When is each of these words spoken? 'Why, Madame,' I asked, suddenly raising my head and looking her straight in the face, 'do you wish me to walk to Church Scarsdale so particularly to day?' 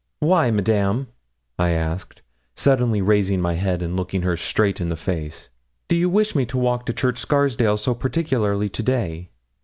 'Why, 0.19 0.49
Madame,' 0.49 1.09
I 1.59 1.69
asked, 1.73 2.23
suddenly 2.55 3.03
raising 3.03 3.39
my 3.39 3.53
head 3.53 3.83
and 3.83 3.95
looking 3.95 4.23
her 4.23 4.35
straight 4.35 4.81
in 4.81 4.89
the 4.89 4.95
face, 4.95 5.49
'do 5.89 5.95
you 5.95 6.09
wish 6.09 6.33
me 6.33 6.43
to 6.47 6.57
walk 6.57 6.87
to 6.87 6.93
Church 6.93 7.19
Scarsdale 7.19 7.77
so 7.77 7.93
particularly 7.93 8.67
to 8.67 8.81
day?' 8.81 9.29